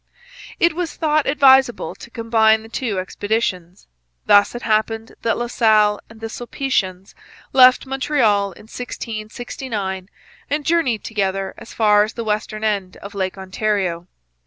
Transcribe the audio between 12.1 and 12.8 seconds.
the western